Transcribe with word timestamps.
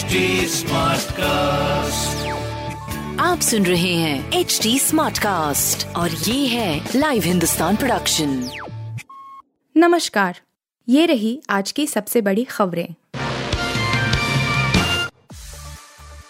HD 0.00 0.06
cast 1.12 2.28
आप 3.20 3.40
सुन 3.40 3.66
रहे 3.66 3.94
हैं 3.94 4.32
एच 4.32 4.60
डी 4.62 4.78
स्मार्ट 4.78 5.18
कास्ट 5.18 5.96
और 5.96 6.10
ये 6.10 6.46
है 6.46 6.88
लाइव 6.96 7.22
हिंदुस्तान 7.22 7.76
प्रोडक्शन 7.76 8.50
नमस्कार 9.76 10.40
ये 10.88 11.06
रही 11.06 11.42
आज 11.50 11.72
की 11.72 11.86
सबसे 11.86 12.20
बड़ी 12.20 12.44
खबरें। 12.44 12.94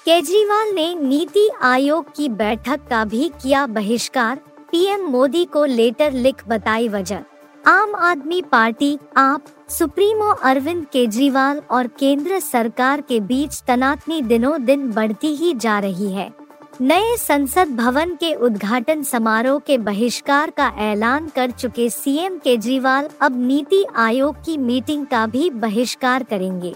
केजरीवाल 0.05 0.75
ने 0.75 0.95
नीति 0.95 1.51
आयोग 1.63 2.17
की 2.17 2.29
बैठक 2.29 2.81
का 2.91 3.05
भी 3.05 3.29
किया 3.43 3.67
बहिष्कार 3.67 4.37
पीएम 4.73 5.01
मोदी 5.01 5.45
को 5.45 5.65
लेटर 5.65 6.13
लिख 6.13 6.49
बताई 6.49 6.89
वजह। 6.89 7.21
आम 7.67 7.95
आदमी 7.95 8.43
पार्टी, 8.43 8.99
आप, 9.17 9.45
सुप्रीमो 9.69 10.29
अरविंद 10.29 10.87
केजरीवाल 10.93 11.63
और 11.71 11.87
केंद्र 11.87 12.41
सरकार 12.41 13.01
के 13.01 13.21
बीच 13.21 13.63
तनातनी 13.67 14.23
दिनों 14.23 14.65
दिन 14.65 14.93
बढ़ती 14.93 15.35
ही 15.37 15.55
जा 15.55 15.79
रही 15.79 16.13
है। 16.13 16.33
नए 16.81 17.17
संसद 17.17 17.69
भवन 17.69 18.15
के 18.15 18.35
उद्घाटन 18.35 19.03
समारोह 19.03 19.59
के 19.59 19.79
बहिष्कार 19.79 20.51
का 20.51 20.73
ऐलान 20.79 21.29
कर 21.29 21.51
चुके 21.51 21.91
सीएम 21.91 22.39
केजरीवाल 22.39 23.09
अब 23.21 23.47
नीति 23.47 23.85
आयोग 23.97 24.37
की 24.37 24.57
मीटिंग 24.59 25.07
का 25.07 25.27
भी 25.27 25.51
बहिष्कार 25.51 26.23
करेंगे। 26.23 26.75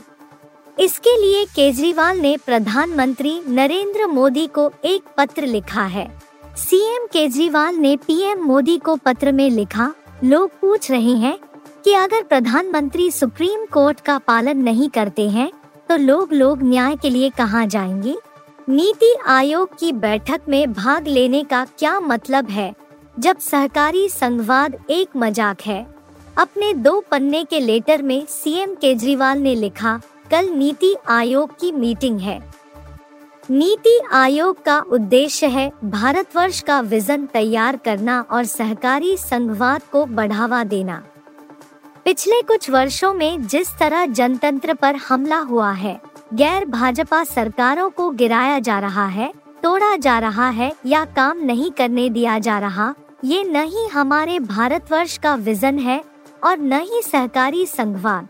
इसके 0.81 1.21
लिए 1.23 1.45
केजरीवाल 1.45 2.19
ने 2.19 2.37
प्रधानमंत्री 2.37 3.41
नरेंद्र 3.49 4.07
मोदी 4.07 4.47
को 4.47 4.71
एक 4.85 5.03
पत्र 5.17 5.47
लिखा 5.47 5.83
है। 5.83 6.23
सीएम 6.57 7.07
केजरीवाल 7.07 7.75
ने 7.75 7.97
पीएम 7.97 8.45
मोदी 8.45 8.77
को 8.79 8.97
पत्र 8.97 9.33
में 9.33 9.51
लिखा 9.51 9.93
लोग 10.25 10.51
पूछ 10.61 10.91
रहे 10.91 11.13
हैं 11.13 11.39
कि 11.85 11.93
अगर 11.93 12.23
प्रधानमंत्री 12.23 13.11
सुप्रीम 13.11 13.65
कोर्ट 13.67 14.01
का 14.01 14.17
पालन 14.19 14.59
नहीं 14.59 14.89
करते 14.89 15.29
हैं 15.31 15.51
तो 15.89 15.97
लोग 15.97 16.33
लोग 16.33 16.63
न्याय 16.63 16.97
के 16.97 17.11
लिए 17.11 17.29
कहाँ 17.31 17.67
जाएँगे? 17.67 18.15
नीति 18.69 19.15
आयोग 19.27 19.77
की 19.79 19.93
बैठक 19.93 20.41
में 20.49 20.73
भाग 20.73 21.09
लेने 21.09 21.43
का 21.45 21.65
क्या 21.79 21.99
मतलब 22.01 22.49
है, 22.51 22.73
जब 23.19 23.39
सहकारी 23.39 24.09
संघवाद 24.09 24.79
एक 24.91 25.17
मज़ाक 25.17 25.61
है? 25.61 25.87
अपने 26.37 26.73
दो 26.75 26.99
पन्ने 27.11 27.45
के 27.45 27.61
लेटर 27.61 28.03
में 28.03 28.25
सीएम 28.27 28.75
केजरीवाल 28.75 29.39
ने 29.39 29.55
लिखा, 29.55 30.01
कल 30.31 30.49
नीति 30.49 30.95
आयोग 31.09 31.59
की 31.61 31.73
मीटिंग 31.73 32.19
है। 32.21 32.41
नीति 33.51 33.99
आयोग 34.13 34.63
का 34.65 34.79
उद्देश्य 34.93 35.47
है 35.47 35.71
भारतवर्ष 35.85 36.61
का 36.61 36.81
विजन 36.81 37.27
तैयार 37.27 37.77
करना 37.77 38.21
और 38.31 38.45
सहकारी 38.45 39.17
संघवाद 39.17 39.83
को 39.93 40.05
बढ़ावा 40.07 40.63
देना। 40.65 41.03
पिछले 42.05 42.41
कुछ 42.43 42.69
वर्षों 42.71 43.13
में 43.15 43.47
जिस 43.47 43.69
तरह 43.79 44.07
जनतंत्र 44.07 44.75
पर 44.75 44.97
हमला 45.09 45.39
हुआ 45.39 45.71
है, 45.73 46.01
गैर 46.35 46.65
भाजपा 46.65 47.23
सरकारों 47.25 47.91
को 47.91 48.11
गिराया 48.11 48.59
जा 48.59 48.79
रहा 48.79 49.07
है, 49.07 49.33
तोड़ा 49.63 49.97
जा 49.97 50.19
रहा 50.19 50.49
है 50.49 50.73
या 50.87 51.05
काम 51.05 51.45
नहीं 51.45 51.71
करने 51.71 52.09
दिया 52.11 52.39
जा 52.39 52.59
रहा, 52.59 52.95
ये 53.25 53.45
न 53.45 53.65
ही 53.65 53.87
हमारे 53.89 54.39
भारतवर्ष 54.39 55.19
का 55.19 55.35
विजन 55.35 55.79
है 55.79 56.03
और 56.45 56.59
न 56.59 56.81
ही 56.81 57.03
सहकारी 57.03 57.67
संघवाद। 57.67 58.29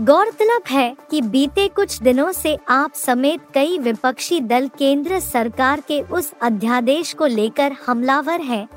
गौरतलब 0.00 0.62
है 0.70 0.96
कि 1.10 1.20
बीते 1.22 1.66
कुछ 1.68 1.98
दिनों 2.02 2.30
से 2.32 2.56
आप 2.68 2.92
समेत 2.94 3.40
कई 3.54 3.78
विपक्षी 3.78 4.40
दल 4.40 4.68
केंद्र 4.78 5.18
सरकार 5.20 5.80
के 5.80 6.00
उस 6.02 6.30
अध्यादेश 6.42 7.12
को 7.12 7.26
लेकर 7.26 7.72
हमलावर 7.86 8.40
हैं, 8.40 8.68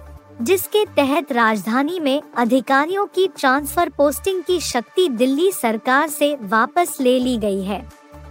जिसके 0.41 0.83
तहत 0.95 1.31
राजधानी 1.31 1.99
में 1.99 2.21
अधिकारियों 2.37 3.05
की 3.05 3.27
ट्रांसफ़र 3.37 3.89
पोस्टिंग 3.89 4.41
की 4.43 4.59
शक्ति 4.59 5.07
दिल्ली 5.09 5.51
सरकार 5.51 6.07
से 6.09 6.35
वापस 6.43 6.97
ले 7.01 7.17
ली 7.19 7.37
गई 7.37 7.61
है। 7.63 7.79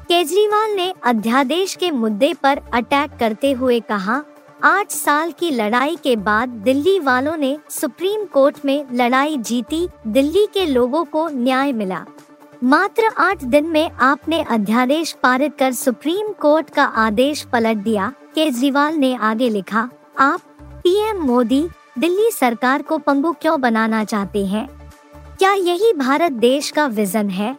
केजरीवाल 0.08 0.74
ने 0.76 0.92
अध्यादेश 1.04 1.74
के 1.74 1.90
मुद्दे 1.90 2.32
पर 2.34 2.60
अटैक 2.74 3.16
करते 3.20 3.52
हुए 3.52 3.78
कहा 3.82 4.22
आठ 4.64 4.90
साल 4.90 5.30
की 5.32 5.50
लड़ाई 5.50 5.96
के 5.96 6.16
बाद 6.16 6.48
दिल्ली 6.64 6.98
वालों 7.00 7.36
ने 7.36 7.56
सुप्रीम 7.70 8.24
कोर्ट 8.24 8.64
में 8.64 8.84
लड़ाई 8.92 9.36
जीती 9.38 9.86
दिल्ली 10.06 10.46
के 10.46 10.66
लोगों 10.66 11.04
को 11.04 11.28
न्याय 11.28 11.72
मिला। 11.72 12.04
मात्र 12.64 13.02
आठ 13.18 13.44
दिन 13.44 13.66
में 13.66 13.90
आपने 13.90 14.42
अध्यादेश 14.42 15.16
पारित 15.22 15.56
कर 15.58 15.72
सुप्रीम 15.72 16.32
कोर्ट 16.32 16.70
का 16.70 16.84
आदेश 16.84 17.42
पलट 17.42 17.76
दिया। 17.76 18.12
केजरीवाल 18.34 18.94
ने 18.94 19.14
आगे 19.14 19.48
लिखा, 19.48 19.90
आप, 20.18 20.40
पीएम 20.62 21.16
मोदी, 21.16 21.68
दिल्ली 21.98 22.30
सरकार 22.30 22.82
को 22.82 22.98
पंगु 22.98 23.32
क्यों 23.32 23.60
बनाना 23.60 24.04
चाहते 24.04 24.46
हैं? 24.46 24.92
क्या 25.38 25.52
यही 25.52 25.92
भारत 25.92 26.32
देश 26.32 26.70
का 26.70 26.86
विजन 26.86 27.30
है? 27.30 27.56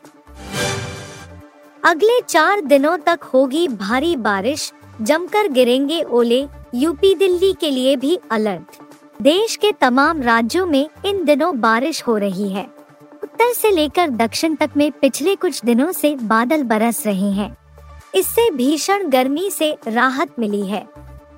अगले 1.83 2.21
चार 2.21 2.61
दिनों 2.61 2.97
तक 2.97 3.19
होगी 3.23 3.67
भारी 3.67 4.15
बारिश, 4.15 4.73
जमकर 5.01 5.47
गिरेंगे 5.47 6.01
ओले, 6.01 6.47
यूपी 6.75 7.15
दिल्ली 7.15 7.53
के 7.53 7.69
लिए 7.69 7.95
भी 7.95 8.19
अलर्ट। 8.31 8.81
देश 9.21 9.55
के 9.55 9.71
तमाम 9.71 10.21
राज्यों 10.21 10.65
में 10.65 10.89
इन 11.05 11.25
दिनों 11.25 11.59
बारिश 11.59 12.03
हो 12.07 12.17
रही 12.17 12.49
है। 12.49 12.80
उत्तर 13.41 13.53
से 13.53 13.69
लेकर 13.71 14.09
दक्षिण 14.09 14.55
तक 14.55 14.69
में 14.77 14.91
पिछले 14.91 15.35
कुछ 15.35 15.61
दिनों 15.65 15.91
से 15.91 16.15
बादल 16.15 16.63
बरस 16.63 17.05
रहे 17.05 17.31
हैं। 17.31 17.57
इससे 18.15 18.49
भीषण 18.51 19.07
गर्मी 19.09 19.49
से 19.51 19.77
राहत 19.87 20.33
मिली 20.39 20.61
है। 20.61 20.81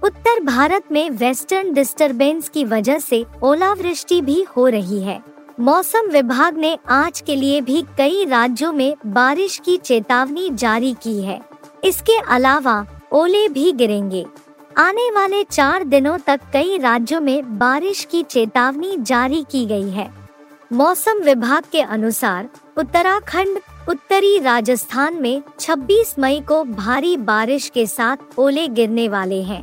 उत्तर 0.03 0.43
भारत 0.43 0.83
में 0.91 1.09
वेस्टर्न 1.09 1.73
डिस्टरबेंस 1.73 2.49
की 2.49 2.63
वजह 2.63 2.99
से 2.99 3.25
ओलावृष्टि 3.43 4.21
भी 4.21 4.45
हो 4.57 4.67
रही 4.67 5.01
है। 5.03 5.19
मौसम 5.59 6.09
विभाग 6.09 6.57
ने 6.57 6.77
आज 6.89 7.21
के 7.21 7.35
लिए 7.35 7.61
भी 7.61 7.83
कई 7.97 8.25
राज्यों 8.25 8.73
में 8.73 8.95
बारिश 9.05 9.57
की 9.65 9.77
चेतावनी 9.77 10.49
जारी 10.49 10.93
की 10.93 11.21
है। 11.21 11.41
इसके 11.83 12.17
अलावा 12.19 12.85
ओले 13.11 13.47
भी 13.49 13.71
गिरेंगे। 13.71 14.25
आने 14.77 15.09
वाले 15.11 15.43
चार 15.43 15.83
दिनों 15.83 16.17
तक 16.17 16.41
कई 16.53 16.77
राज्यों 16.77 17.21
में 17.21 17.57
बारिश 17.57 18.07
की 18.11 18.23
चेतावनी 18.23 18.97
जारी 18.97 19.45
की 19.51 19.65
गई 19.65 19.89
है। 19.89 20.22
मौसम 20.73 21.19
विभाग 21.19 21.63
के 21.71 21.81
अनुसार 21.81 22.49
उत्तराखंड, 22.77 23.59
उत्तरी 23.89 24.37
राजस्थान 24.39 25.21
में 25.21 25.41
26 25.59 26.15
मई 26.19 26.39
को 26.39 26.63
भारी 26.63 27.17
बारिश 27.17 27.69
के 27.69 27.85
साथ 27.87 28.39
ओले 28.39 28.67
गिरने 28.67 29.07
वाले 29.09 29.41
हैं। 29.43 29.61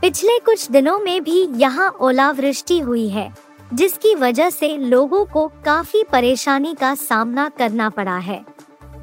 पिछले 0.00 0.38
कुछ 0.38 0.70
दिनों 0.70 0.98
में 0.98 1.24
भी 1.24 1.42
यहाँ 1.56 1.90
ओलावृष्टि 2.00 2.78
हुई 2.78 3.08
है, 3.08 3.28
जिसकी 3.74 4.14
वजह 4.14 4.50
से 4.50 4.76
लोगों 4.76 5.24
को 5.24 5.46
काफ़ी 5.64 6.02
परेशानी 6.12 6.74
का 6.74 6.94
सामना 6.94 7.48
करना 7.48 7.90
पड़ा 7.90 8.16
है। 8.16 8.44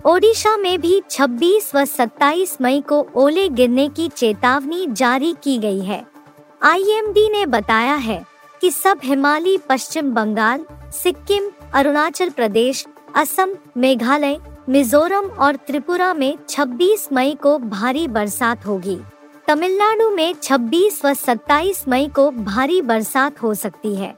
ओडिशा 0.06 0.58
में 0.58 0.82
भी 0.82 1.02
26 1.10 1.76
व 1.76 1.86
27 1.86 2.58
मई 2.62 2.82
को 2.82 3.08
ओले 3.16 3.50
गिरने 3.50 3.90
की 3.90 4.10
चेतावनी 4.10 4.88
जारी 4.88 5.36
की 5.44 5.58
गई 5.58 5.82
है। 5.82 6.06
आईएमडी 6.64 7.30
ने 7.30 7.46
बताया 7.46 7.96
है 7.96 8.26
कि 8.62 8.72
सब 8.72 9.00
हिमालय 9.04 9.58
पश्चिम 9.58 10.12
बंगाल 10.12 10.66
सिक्किम 10.94 11.50
अरुणाचल 11.74 12.30
प्रदेश 12.30 12.86
असम 13.16 13.50
मेघालय 13.76 14.36
मिजोरम 14.68 15.26
और 15.40 15.56
त्रिपुरा 15.68 16.14
में 16.14 16.38
26 16.50 17.08
मई 17.12 17.36
को 17.44 17.58
भारी 17.58 18.08
बरसात 18.08 18.66
होगी। 18.66 18.98
तमिलनाडु 19.48 20.10
में 20.10 20.34
26 20.42 21.06
व 21.06 21.14
27 21.14 21.88
मई 21.88 22.08
को 22.16 22.30
भारी 22.32 22.82
बरसात 22.82 23.42
हो 23.44 23.54
सकती 23.54 23.96
है। 23.96 24.14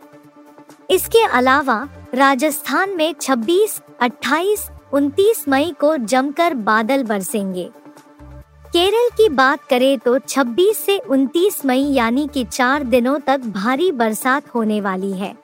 इसके 0.89 1.23
अलावा 1.23 1.87
राजस्थान 2.13 2.89
में 2.89 3.13
26, 3.21 3.81
28, 4.01 4.67
29 4.93 5.47
मई 5.49 5.73
को 5.79 5.95
जमकर 5.97 6.53
बादल 6.53 7.03
बरसेंगे। 7.03 7.69
केरल 8.65 9.09
की 9.17 9.29
बात 9.29 9.63
करें 9.63 9.97
तो 9.99 10.17
26 10.19 10.77
से 10.77 10.97
29 11.09 11.65
मई 11.65 11.83
यानी 11.93 12.27
कि 12.33 12.43
चार 12.43 12.83
दिनों 12.83 13.19
तक 13.19 13.39
भारी 13.45 13.91
बरसात 13.91 14.55
होने 14.55 14.81
वाली 14.81 15.11
है। 15.11 15.35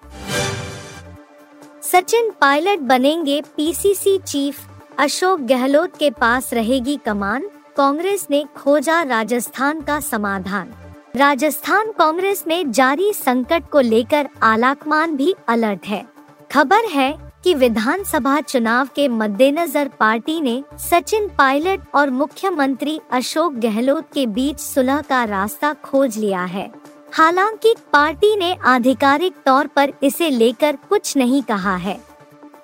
सचिन 1.91 2.29
पायलट 2.41 2.79
बनेंगे 2.79 3.41
पीसीसी 3.41 4.17
चीफ, 4.17 4.59
अशोक 4.97 5.39
गहलोत 5.39 5.95
के 5.97 6.09
पास 6.09 6.53
रहेगी 6.53 6.99
कमान, 7.05 7.43
कांग्रेस 7.77 8.27
ने 8.31 8.43
खोजा 8.57 9.01
राजस्थान 9.01 9.81
का 9.81 9.99
समाधान। 9.99 10.73
राजस्थान 11.15 11.91
कांग्रेस 11.91 12.43
में 12.47 12.71
जारी 12.71 13.13
संकट 13.13 13.69
को 13.71 13.79
लेकर 13.79 14.29
आलाकमान 14.43 15.15
भी 15.15 15.35
अलर्ट 15.47 15.85
है। 15.85 16.05
खबर 16.51 16.85
है 16.85 17.11
कि 17.43 17.53
विधानसभा 17.53 18.41
चुनाव 18.41 18.89
के 18.95 19.07
मद्देनजर 19.07 19.87
पार्टी 19.99 20.39
ने 20.41 20.63
सचिन 20.79 21.27
पायलट 21.27 21.81
और 21.95 22.09
मुख्यमंत्री 22.09 22.99
अशोक 23.11 23.53
गहलोत 23.53 24.11
के 24.13 24.25
बीच 24.25 24.59
सुलह 24.59 25.01
का 25.01 25.23
रास्ता 25.23 25.73
खोज 25.73 26.17
लिया 26.17 26.43
है। 26.43 26.71
हालाँकि 27.13 27.73
पार्टी 27.93 28.35
ने 28.35 28.55
आधिकारिक 28.65 29.33
तौर 29.45 29.67
पर 29.67 29.93
इसे 30.03 30.29
लेकर 30.29 30.75
कुछ 30.89 31.15
नहीं 31.17 31.41
कहा 31.43 31.75
है। 31.75 31.97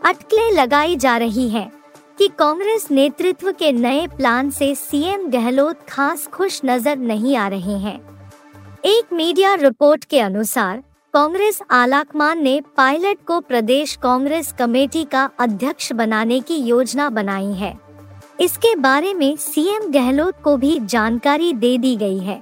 अटकलें 0.05 0.51
लगाई 0.51 0.95
जा 0.95 1.17
रही 1.17 1.49
हैं 1.49 1.71
कि 2.17 2.27
कांग्रेस 2.27 2.87
नेतृत्व 2.91 3.51
के 3.51 3.71
नए 3.71 4.07
प्लान 4.07 4.49
से 4.49 4.73
सीएम 4.75 5.29
गहलोत 5.29 5.79
खास 5.89 6.27
खुश 6.27 6.61
नज़र 6.65 6.97
नहीं 6.97 7.35
आ 7.35 7.47
रहे 7.47 7.77
हैं। 7.79 7.99
एक 8.85 9.13
मीडिया 9.13 9.53
रिपोर्ट 9.53 10.05
के 10.05 10.19
अनुसार, 10.19 10.83
कांग्रेस 11.13 11.59
आलाकमान 11.71 12.43
ने 12.43 12.61
पायलट 12.77 13.17
को 13.27 13.39
प्रदेश 13.39 13.95
कांग्रेस 13.95 14.53
कमेटी 14.59 15.03
का 15.03 15.29
अध्यक्ष 15.39 15.91
बनाने 15.93 16.39
की 16.39 16.55
योजना 16.55 17.09
बनाई 17.09 17.53
है। 17.53 17.73
इसके 18.41 18.75
बारे 18.75 19.13
में 19.13 19.35
सीएम 19.35 19.91
गहलोत 19.91 20.41
को 20.43 20.57
भी 20.57 20.79
जानकारी 20.79 21.53
दे 21.53 21.77
दी 21.77 21.95
गई 21.95 22.19
है। 22.19 22.41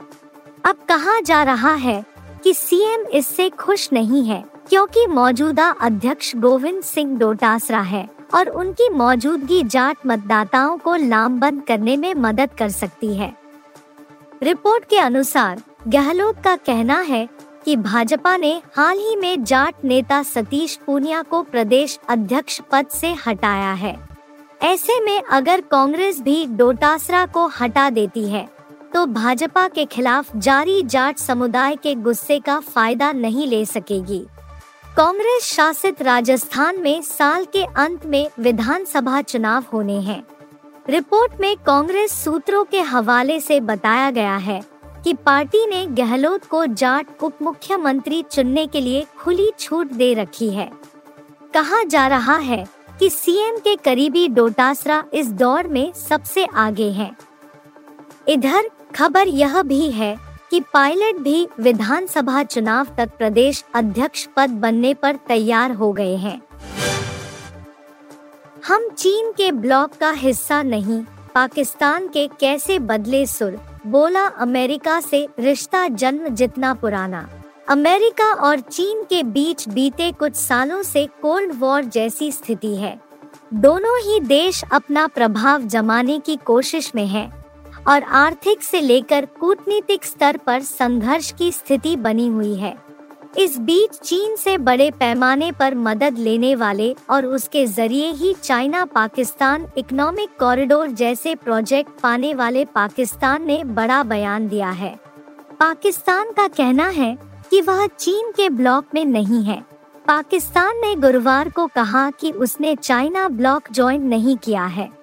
अब 0.63 0.77
कहा 0.89 1.19
जा 1.19 1.41
रहा 1.43 1.73
है 1.73 2.03
कि 2.43 2.53
सीएम 2.53 3.05
इससे 3.07 3.49
खुश 3.49 3.87
नहीं 3.93 4.23
है, 4.23 4.43
क्योंकि 4.69 5.05
मौजूदा 5.07 5.69
अध्यक्ष 5.81 6.35
गोविंद 6.35 6.81
सिंह 6.83 7.17
डोटासरा 7.17 7.79
है 7.81 8.07
और 8.33 8.49
उनकी 8.49 8.89
मौजूदगी 8.89 9.63
जाट 9.63 10.05
मतदाताओं 10.07 10.77
को 10.77 10.95
लामबंद 10.95 11.63
करने 11.63 11.97
में 11.97 12.13
मदद 12.15 12.49
कर 12.57 12.69
सकती 12.69 13.13
है। 13.15 13.33
रिपोर्ट 14.43 14.85
के 14.85 14.97
अनुसार, 14.97 15.61
गहलोत 15.87 16.41
का 16.43 16.55
कहना 16.55 16.99
है 16.99 17.27
कि 17.65 17.75
भाजपा 17.77 18.35
ने 18.37 18.53
हाल 18.75 18.97
ही 18.97 19.15
में 19.15 19.43
जाट 19.43 19.83
नेता 19.83 20.21
सतीश 20.23 20.79
पूनिया 20.85 21.21
को 21.21 21.41
प्रदेश 21.41 21.99
अध्यक्ष 22.09 22.61
पद 22.71 22.87
से 22.91 23.13
हटाया 23.27 23.73
है। 23.73 23.97
ऐसे 24.61 24.99
में 24.99 25.21
अगर 25.21 25.61
कांग्रेस 25.61 26.21
भी 26.21 26.45
डोटासरा 26.47 27.25
को 27.25 27.45
हटा 27.61 27.89
देती 27.89 28.27
है 28.29 28.47
तो 28.93 29.05
भाजपा 29.05 29.67
के 29.67 29.85
खिलाफ 29.85 30.35
जारी 30.35 30.81
जाट 30.83 31.17
समुदाय 31.17 31.75
के 31.75 31.93
गुस्से 31.95 32.39
का 32.39 32.59
फ़ायदा 32.59 33.11
नहीं 33.11 33.47
ले 33.47 33.65
सकेगी। 33.65 34.19
कांग्रेस 34.97 35.43
शासित 35.45 36.01
राजस्थान 36.01 36.79
में 36.79 37.01
साल 37.01 37.45
के 37.45 37.63
अंत 37.77 38.05
में 38.05 38.27
विधानसभा 38.39 39.21
चुनाव 39.21 39.65
होने 39.73 39.99
हैं। 40.01 40.23
रिपोर्ट 40.89 41.39
में 41.39 41.55
कांग्रेस 41.57 42.11
सूत्रों 42.23 42.63
के 42.63 42.81
हवाले 42.81 43.39
से 43.39 43.59
बताया 43.59 44.11
गया 44.11 44.35
है 44.38 44.61
कि 45.03 45.13
पार्टी 45.13 45.65
ने 45.67 45.85
गहलोत 45.93 46.45
को 46.45 46.65
जाट 46.65 47.23
उप 47.23 47.41
मुख्यमंत्री 47.41 48.21
चुनने 48.31 48.67
के 48.67 48.81
लिए 48.81 49.05
खुली 49.17 49.51
छूट 49.59 49.91
दे 49.91 50.13
रखी 50.13 50.49
है। 50.49 50.71
कहा 51.53 51.83
जा 51.83 52.07
रहा 52.07 52.35
है 52.35 52.65
कि 52.99 53.09
सीएम 53.09 53.57
के 53.57 53.75
करीबी 53.75 54.27
डोटासरा 54.27 55.03
इस 55.13 55.31
दौर 55.33 55.67
में 55.67 55.91
सबसे 55.93 56.45
आगे 56.45 56.91
हैं। 56.91 57.15
इधर 58.27 58.69
खबर 58.95 59.27
यह 59.27 59.61
भी 59.61 59.91
है 59.91 60.15
कि 60.51 60.59
पायलट 60.73 61.19
भी 61.19 61.47
विधानसभा 61.59 62.43
चुनाव 62.43 62.88
तक 62.97 63.09
प्रदेश 63.17 63.63
अध्यक्ष 63.75 64.27
पद 64.38 64.49
बनने 64.49 64.93
पर 64.93 65.15
तैयार 65.15 65.71
हो 65.71 65.91
गए 65.93 66.15
हैं। 66.15 66.41
हम 68.67 68.89
चीन 68.89 69.31
के 69.31 69.51
ब्लॉक 69.51 69.91
का 69.93 70.11
हिस्सा 70.11 70.63
नहीं, 70.63 71.03
पाकिस्तान 71.35 72.07
के 72.07 72.27
कैसे 72.39 72.79
बदले 72.79 73.25
सुर, 73.25 73.59
बोला 73.88 74.25
अमेरिका 74.25 74.99
से 74.99 75.27
रिश्ता 75.39 75.88
जन्म 75.88 76.27
जितना 76.27 76.73
पुराना। 76.73 77.29
अमेरिका 77.69 78.33
और 78.33 78.59
चीन 78.59 79.03
के 79.03 79.23
बीच 79.23 79.69
बीते 79.69 80.11
कुछ 80.11 80.35
सालों 80.35 80.83
से 80.83 81.05
कोल्ड 81.21 81.51
वॉर 81.59 81.83
जैसी 81.83 82.31
स्थिति 82.31 82.75
है। 82.75 82.99
दोनों 83.53 83.97
ही 83.99 84.19
देश 84.19 84.63
अपना 84.73 85.07
प्रभाव 85.07 85.61
जमाने 85.61 86.19
की 86.19 86.35
कोशिश 86.35 86.91
में 86.95 87.07
हैं। 87.07 87.40
और 87.87 88.03
आर्थिक 88.03 88.63
से 88.63 88.81
लेकर 88.81 89.25
कूटनीतिक 89.39 90.05
स्तर 90.05 90.37
पर 90.37 90.61
संघर्ष 90.61 91.31
की 91.31 91.51
स्थिति 91.51 91.95
बनी 91.95 92.27
हुई 92.27 92.55
है। 92.55 92.75
इस 93.37 93.57
बीच 93.57 93.99
चीन 93.99 94.35
से 94.35 94.57
बड़े 94.57 94.91
पैमाने 94.91 95.51
पर 95.51 95.75
मदद 95.75 96.17
लेने 96.17 96.55
वाले 96.55 96.95
और 97.09 97.25
उसके 97.25 97.65
ज़रिए 97.65 98.11
ही 98.11 98.33
चाइना 98.33 98.85
पाकिस्तान 98.85 99.67
इकोनॉमिक 99.77 100.29
कॉरिडोर 100.39 100.87
जैसे 100.87 101.35
प्रोजेक्ट 101.35 101.99
पाने 102.01 102.33
वाले 102.33 102.65
पाकिस्तान 102.65 103.45
ने 103.45 103.63
बड़ा 103.63 104.03
बयान 104.03 104.47
दिया 104.47 104.69
है। 104.69 104.95
पाकिस्तान 105.59 106.31
का 106.31 106.47
कहना 106.47 106.87
है 106.87 107.17
कि 107.51 107.61
वह 107.61 107.85
चीन 107.87 108.31
के 108.31 108.49
ब्लॉक 108.49 108.85
में 108.93 109.05
नहीं 109.05 109.43
है। 109.43 109.61
पाकिस्तान 110.07 110.77
ने 110.77 110.95
गुरुवार 110.95 111.49
को 111.49 111.67
कहा 111.67 112.09
कि 112.11 112.31
उसने 112.31 112.75
चाइना 112.75 113.27
ब्लॉक 113.29 113.71
ज्वाइन 113.71 114.01
नहीं 114.01 114.37
किया 114.37 114.65
है। 114.65 115.00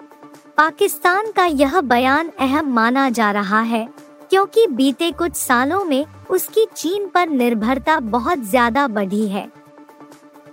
पाकिस्तान 0.58 1.30
का 1.32 1.44
यह 1.44 1.80
बयान 1.80 2.30
अहम 2.40 2.72
माना 2.74 3.08
जा 3.10 3.30
रहा 3.30 3.60
है, 3.62 3.86
क्योंकि 4.30 4.66
बीते 4.66 5.10
कुछ 5.10 5.34
सालों 5.34 5.84
में 5.84 6.04
उसकी 6.30 6.64
चीन 6.76 7.06
पर 7.08 7.28
निर्भरता 7.28 7.98
बहुत 8.00 8.38
ज़्यादा 8.40 8.86
बढ़ी 8.88 9.26
है। 9.28 9.46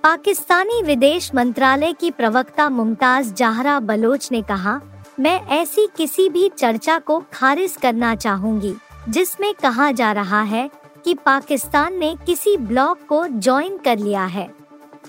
पाकिस्तानी 0.04 0.81
विदेश 0.84 1.34
मंत्रालय 1.36 1.94
की 1.94 2.12
प्रवक्ता 2.12 2.69
मुमताज़ 2.69 3.34
जाहरा 3.34 3.80
बलोच 3.80 4.31
ने 4.31 4.42
कहा, 4.42 4.80
मैं 5.19 5.40
ऐसी 5.52 5.88
किसी 5.98 6.28
भी 6.30 6.50
चर्चा 6.50 6.98
को 7.00 7.19
खारिज 7.34 7.75
करना 7.75 8.13
चाहूँगी, 8.16 8.74
जिसमें 9.10 9.54
कहा 9.54 9.92
जा 9.92 10.12
रहा 10.12 10.42
है 10.44 10.69
कि 11.06 11.13
पाकिस्तान 11.16 11.98
ने 11.98 12.16
किसी 12.25 12.56
ब्लॉक 12.60 13.00
को 13.10 13.25
ज्वाइन 13.30 13.78
कर 13.78 13.98
लिया 13.98 14.25
है। 14.28 14.48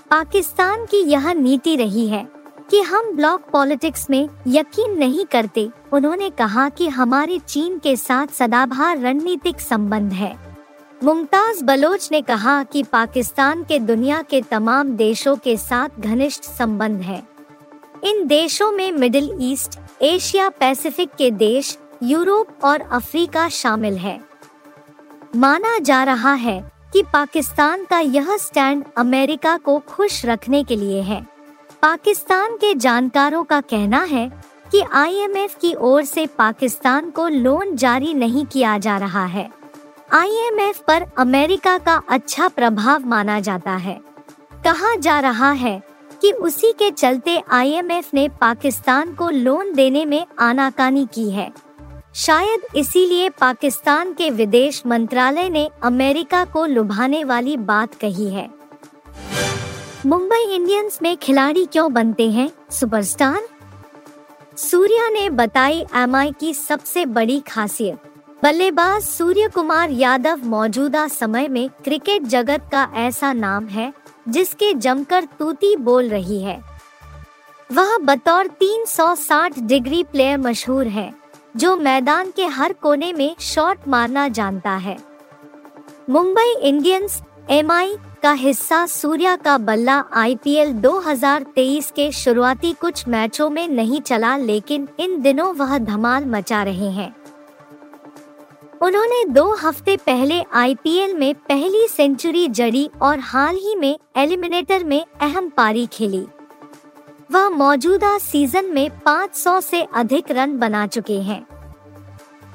पाकिस्तान 0.09 0.85
की 0.85 1.03
यह 1.03 1.31
नीति 1.33 1.75
रही 1.75 2.07
है 2.07 2.25
कि 2.69 2.81
हम 2.81 3.11
ब्लॉक 3.11 3.41
पॉलिटिक्स 3.41 4.09
में 4.09 4.29
यकीन 4.47 4.97
नहीं 4.97 5.25
करते, 5.25 5.69
उन्होंने 5.91 6.29
कहा 6.29 6.69
कि 6.69 6.87
हमारे 6.87 7.39
चीन 7.39 7.79
के 7.79 7.95
साथ 7.95 8.27
सदाबहार 8.27 8.99
रणनीतिक 8.99 9.61
संबंध 9.61 10.13
है। 10.13 10.47
मुमताज़ 11.03 11.63
बलोच 11.63 12.09
ने 12.11 12.21
कहा 12.21 12.63
कि 12.63 12.83
पाकिस्तान 12.83 13.63
के 13.63 13.79
दुनिया 13.79 14.21
के 14.21 14.41
तमाम 14.41 14.91
देशों 14.91 15.35
के 15.35 15.57
साथ 15.57 15.89
घनिष्ठ 15.99 16.43
संबंध 16.43 17.01
है। 17.01 17.23
इन 18.03 18.27
देशों 18.27 18.71
में 18.71 18.91
मिडिल 18.91 19.37
ईस्ट, 19.41 19.79
एशिया 20.01 20.49
पैसिफिक 20.49 21.09
के 21.17 21.31
देश, 21.31 21.77
यूरोप 22.03 22.47
और 22.63 22.81
अफ्रीका 22.81 23.49
शामिल 23.49 23.97
है। 23.97 24.21
माना 25.35 25.79
जा 25.79 26.03
रहा 26.03 26.33
है 26.33 26.71
कि 26.93 27.03
पाकिस्तान 27.03 27.85
का 27.85 27.99
यह 27.99 28.37
स्टैंड 28.37 28.83
अमेरिका 28.97 29.57
को 29.57 29.79
खुश 29.79 30.25
रखने 30.25 30.63
के 30.63 30.75
लिए 30.75 31.01
है। 31.01 31.36
पाकिस्तान 31.87 32.55
के 32.55 32.73
जानकारों 32.73 33.43
का 33.43 33.61
कहना 33.61 34.03
है 34.03 34.31
कि 34.71 34.81
आईएमएफ 34.93 35.55
की 35.55 35.73
ओर 35.73 36.03
से 36.03 36.25
पाकिस्तान 36.27 37.09
को 37.09 37.27
लोन 37.27 37.75
जारी 37.75 38.13
नहीं 38.13 38.45
किया 38.45 38.77
जा 38.77 38.97
रहा 38.97 39.25
है। 39.25 39.49
आईएमएफ 40.13 40.79
पर 40.87 41.05
अमेरिका 41.17 41.77
का 41.77 42.01
अच्छा 42.09 42.47
प्रभाव 42.47 43.05
माना 43.05 43.39
जाता 43.39 43.71
है। 43.71 44.01
कहा 44.63 44.95
जा 44.95 45.19
रहा 45.19 45.51
है 45.51 45.83
कि 46.21 46.31
उसी 46.31 46.71
के 46.71 46.91
चलते 46.91 47.43
आईएमएफ 47.51 48.13
ने 48.13 48.29
पाकिस्तान 48.29 49.13
को 49.13 49.29
लोन 49.29 49.73
देने 49.73 50.05
में 50.05 50.25
आनाकानी 50.39 51.07
की 51.13 51.29
है। 51.31 51.51
शायद 52.15 52.61
इसीलिए 52.75 53.29
पाकिस्तान 53.29 54.13
के 54.13 54.29
विदेश 54.29 54.83
मंत्रालय 54.87 55.49
ने 55.49 55.69
अमेरिका 55.83 56.45
को 56.45 56.65
लुभाने 56.65 57.23
वाली 57.23 57.57
बात 57.57 57.95
कही 57.95 58.29
है। 58.29 58.56
मुंबई 60.05 60.55
इंडियंस 60.55 60.99
में 61.01 61.17
खिलाड़ी 61.17 61.65
क्यों 61.65 61.93
बनते 61.93 62.31
हैं? 62.31 62.51
सुपरस्टार? 62.71 63.47
सूर्या 64.57 65.09
ने 65.09 65.29
बताई 65.29 65.85
एमआई 65.95 66.31
की 66.39 66.53
सबसे 66.53 67.05
बड़ी 67.05 67.39
खासियत। 67.39 67.97
बल्लेबाज 68.43 69.03
सूर्य 69.03 69.47
कुमार 69.47 69.89
यादव 69.89 70.41
मौजूदा 70.43 71.07
समय 71.07 71.47
में 71.47 71.69
क्रिकेट 71.69 72.23
जगत 72.23 72.69
का 72.71 72.91
ऐसा 72.95 73.33
नाम 73.33 73.65
है, 73.65 73.93
जिसके 74.29 74.73
जमकर 74.73 75.23
तूती 75.39 75.75
बोल 75.75 76.09
रही 76.09 76.43
है। 76.43 76.63
वह 77.71 77.97
बतौर 77.97 78.47
360 78.47 79.59
डिग्री 79.59 80.03
प्लेयर 80.03 80.37
मशहूर 80.37 80.87
है, 80.87 81.13
जो 81.55 81.75
मैदान 81.75 82.31
के 82.31 82.45
हर 82.45 82.73
कोने 82.73 83.13
में 83.13 83.35
शॉट 83.39 83.77
मारना 83.87 84.27
जानता 84.27 84.71
है। 84.71 84.97
मुंबई 86.09 86.55
इंडियंस 86.61 87.21
एमआई 87.49 87.95
का 88.23 88.31
हिस्सा 88.31 88.85
सूर्या 88.85 89.35
का 89.35 89.57
बल्ला 89.57 90.03
आईपीएल 90.13 90.71
2023 90.73 91.91
के 91.91 92.11
शुरुआती 92.11 92.73
कुछ 92.73 93.07
मैचों 93.07 93.49
में 93.49 93.67
नहीं 93.67 94.01
चला, 94.01 94.37
लेकिन 94.37 94.87
इन 94.99 95.21
दिनों 95.21 95.53
वह 95.53 95.77
धमाल 95.77 96.25
मचा 96.25 96.63
रहे 96.63 96.89
हैं। 96.91 97.15
उन्होंने 98.81 99.23
दो 99.25 99.51
हफ़्ते 99.55 99.97
पहले 99.97 100.41
आईपीएल 100.53 101.13
में 101.13 101.33
पहली 101.35 101.87
सेंचुरी 101.87 102.47
जड़ी 102.47 102.89
और 103.01 103.19
हाल 103.19 103.55
ही 103.55 103.75
में 103.75 103.99
एलिमिनेटर 104.17 104.83
में 104.83 105.03
अहम 105.21 105.49
पारी 105.49 105.85
खेली। 105.85 106.25
वह 107.31 107.49
मौजूदा 107.49 108.17
सीज़न 108.17 108.65
में 108.65 108.89
500 108.99 109.59
से 109.61 109.81
अधिक 109.93 110.31
रन 110.31 110.57
बना 110.57 110.87
चुके 110.87 111.19
हैं। 111.21 111.45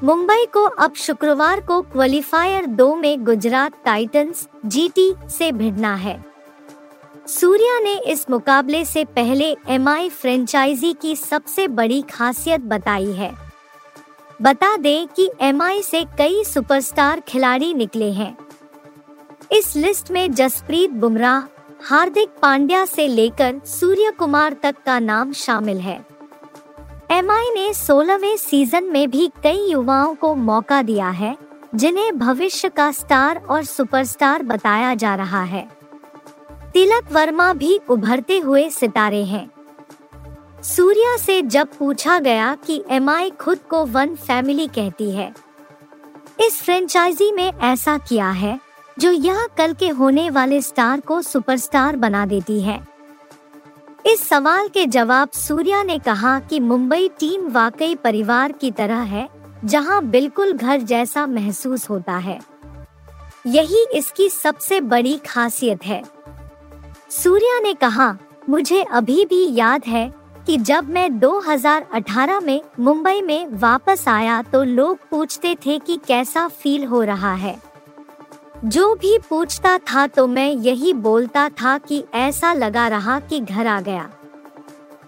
मुंबई 0.05 0.47
को 0.47 0.65
अब 0.65 0.95
शुक्रवार 0.95 1.61
को 1.61 1.83
क्वालिफायर 1.83 2.67
दो 2.67 2.95
में 2.95 3.25
गुजरात 3.25 3.73
टाइटंस 3.85 4.49
जीटी 4.67 5.15
से 5.31 5.53
भिड़ना 5.53 5.95
है। 5.95 6.25
सूर्या 7.27 7.81
ने 7.81 7.95
इस 7.99 8.31
मुकाबले 8.31 8.85
से 8.85 9.05
पहले 9.05 9.57
एमआई 9.69 10.09
फ्रेंचाइजी 10.09 10.93
की 10.93 11.17
सबसे 11.17 11.69
बड़ी 11.69 12.03
खासियत 12.03 12.61
बताई 12.61 13.13
है। 13.13 13.33
बता 14.43 14.77
दें 14.77 15.07
कि 15.07 15.31
एमआई 15.41 15.83
से 15.83 16.05
कई 16.05 16.45
सुपरस्टार 16.45 17.21
खिलाड़ी 17.21 17.75
निकले 17.75 18.11
हैं। 18.13 18.37
इस 19.53 19.77
लिस्ट 19.77 20.11
में 20.11 20.33
जसप्रीत 20.33 20.91
बुमराह, 20.91 21.43
हार्दिक 21.85 22.29
पांड्या 22.43 22.85
से 22.85 23.09
लेकर 23.09 23.61
सूर्य 23.67 24.11
कुमार 24.11 24.57
तक 24.63 24.75
का 24.87 24.99
नाम 24.99 25.33
शामिल 25.33 25.79
है। 25.79 26.07
एमआई 27.13 27.51
ने 27.51 27.73
सोलहवें 27.75 28.37
सीज़न 28.37 28.85
में 28.85 29.11
भी 29.11 29.27
कई 29.43 29.67
युवाओं 29.71 30.15
को 30.15 30.35
मौका 30.35 30.81
दिया 30.83 31.09
है, 31.09 31.37
जिन्हें 31.75 32.19
भविष्य 32.19 32.69
का 32.69 32.91
स्टार 32.93 33.37
और 33.51 33.65
सुपरस्टार 33.65 34.43
बताया 34.43 34.95
जा 34.95 35.15
रहा 35.15 35.43
है। 35.43 35.69
तिलक 36.73 37.13
वर्मा 37.13 37.53
भी 37.53 37.79
उभरते 37.91 38.39
हुए 38.39 38.69
सितारे 38.71 39.23
हैं। 39.25 39.51
सूर्या 40.63 41.17
से 41.17 41.41
जब 41.43 41.69
पूछा 41.79 42.19
गया 42.19 42.55
कि 42.67 42.83
एमआई 42.89 43.31
खुद 43.31 43.59
को 43.71 43.85
वन 43.87 44.15
फैमिली 44.17 44.67
कहती 44.67 45.11
है, 45.11 45.33
इस 46.41 46.63
फ्रेंचाइजी 46.63 47.31
में 47.33 47.53
ऐसा 47.53 47.99
किया 47.99 48.31
है, 48.31 48.59
जो 48.99 49.11
यह 49.11 49.47
कल 49.57 49.75
के 49.75 49.89
होने 49.89 50.29
वाले 50.31 50.63
स्टार 50.63 51.01
को 51.01 51.21
सुपरस्टार 51.23 51.97
बना 51.97 52.25
देती 52.27 52.61
है? 52.61 52.92
इस 54.07 54.23
सवाल 54.29 54.69
के 54.69 54.85
जवाब 54.87 55.31
सूर्या 55.31 55.83
ने 55.83 55.99
कहा 55.99 56.39
कि 56.41 56.59
मुंबई 56.61 57.09
टीम 57.21 57.47
वाकई 57.49 57.95
परिवार 57.95 58.53
की 58.53 58.71
तरह 58.71 59.01
है, 59.01 59.29
जहाँ 59.65 60.03
बिल्कुल 60.05 60.53
घर 60.53 60.81
जैसा 60.81 61.27
महसूस 61.27 61.89
होता 61.91 62.17
है। 62.17 62.39
यही 63.47 63.85
इसकी 63.95 64.29
सबसे 64.29 64.81
बड़ी 64.81 65.17
खासियत 65.27 65.85
है। 65.85 66.03
सूर्या 67.11 67.61
ने 67.61 67.75
कहा, 67.75 68.17
मुझे 68.49 68.83
अभी 68.83 69.25
भी 69.25 69.47
याद 69.55 69.85
है 69.85 70.13
कि 70.47 70.57
जब 70.57 70.89
मैं 70.91 71.09
2018 71.19 72.41
में 72.41 72.61
मुंबई 72.81 73.21
में 73.23 73.47
वापस 73.53 74.09
आया 74.09 74.43
तो 74.43 74.63
लोग 74.65 74.99
पूछते 75.11 75.55
थे 75.67 75.79
कि 75.79 76.01
कैसा 76.07 76.49
फील 76.49 76.85
हो 76.85 77.03
रहा 77.03 77.35
है। 77.35 77.61
जो 78.65 78.95
भी 78.95 79.19
पूछता 79.31 79.77
था 79.79 80.07
तो 80.07 80.27
मैं 80.27 80.51
यही 80.51 80.93
बोलता 80.93 81.49
था 81.51 81.77
कि 81.79 82.03
ऐसा 82.15 82.53
लगा 82.53 82.87
रहा 82.89 83.19
कि 83.21 83.41
घर 83.41 83.67
आ 83.67 83.81
गया। 83.81 84.09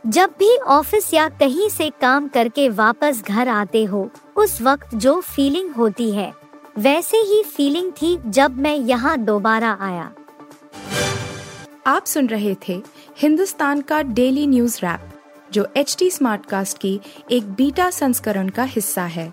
जब 0.06 0.30
भी 0.38 0.56
ऑफ़िस 0.58 1.12
या 1.14 1.28
कहीं 1.28 1.68
से 1.68 1.88
काम 2.00 2.26
करके 2.28 2.68
वापस 2.68 3.22
घर 3.22 3.48
आते 3.48 3.84
हो, 3.84 4.08
उस 4.36 4.60
वक्त 4.62 4.94
जो 4.94 5.20
फीलिंग 5.20 5.70
होती 5.70 6.10
है, 6.10 6.32
वैसे 6.78 7.16
ही 7.16 7.42
फीलिंग 7.42 7.92
थी 7.92 8.16
जब 8.26 8.58
मैं 8.58 8.74
यहाँ 8.76 9.16
दोबारा 9.18 9.76
आया। 9.80 10.10
आप 11.86 12.04
सुन 12.06 12.26
रहे 12.26 12.56
थे 12.68 12.82
हिंदुस्तान 13.18 13.80
का 13.80 14.02
डेली 14.02 14.46
न्यूज़ 14.46 14.78
रैप, 14.82 15.08
जो 15.52 15.66
एच 15.76 15.96
टी 15.98 16.10
स्मार्टकास्ट 16.10 16.78
की 16.78 17.00
एक 17.30 17.52
बीटा 17.52 17.90
संस्करण 17.90 18.48
का 18.48 18.62
हिस्सा 18.64 19.02
है। 19.02 19.32